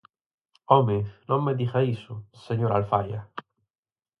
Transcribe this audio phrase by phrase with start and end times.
[0.73, 0.99] ¡Home,
[1.29, 2.13] non me diga iso,
[2.45, 3.21] señora Alfaia!